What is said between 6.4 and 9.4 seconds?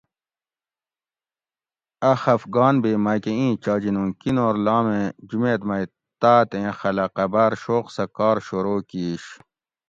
ایں خلق اۤ باۤر شوق سہۤ کار شروع کِیش